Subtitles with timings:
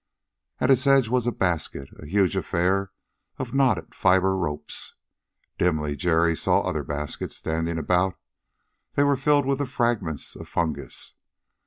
[0.59, 2.91] At its edge was a basket, a huge affair
[3.37, 4.95] of knotted fiber ropes.
[5.59, 8.17] Dimly, Jerry saw other baskets standing about:
[8.95, 11.13] they were filled with the fragments of fungus.